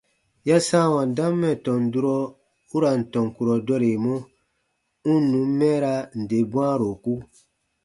Ya 0.47 0.57
sãawa 0.67 1.01
dam 1.17 1.33
mɛ̀ 1.41 1.53
tɔn 1.65 1.81
durɔ 1.91 2.15
u 2.75 2.77
ra 2.81 2.91
n 2.99 3.01
tɔn 3.11 3.27
kurɔ 3.35 3.55
dɔremɔ, 3.67 4.13
u 5.11 5.13
n 5.19 5.23
nùn 5.31 5.47
mɛɛraa 5.59 6.01
nde 6.19 6.37
bwãaroku. 6.51 7.13